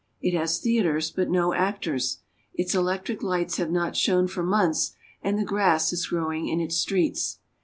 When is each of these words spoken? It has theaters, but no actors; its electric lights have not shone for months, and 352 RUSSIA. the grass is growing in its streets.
It 0.19 0.35
has 0.35 0.57
theaters, 0.57 1.11
but 1.11 1.29
no 1.29 1.53
actors; 1.53 2.21
its 2.55 2.73
electric 2.73 3.21
lights 3.21 3.57
have 3.57 3.69
not 3.69 3.95
shone 3.95 4.27
for 4.27 4.41
months, 4.41 4.93
and 5.21 5.37
352 5.37 5.37
RUSSIA. 5.37 5.45
the 5.45 5.49
grass 5.49 5.93
is 5.93 6.07
growing 6.07 6.47
in 6.47 6.59
its 6.59 6.75
streets. 6.77 7.37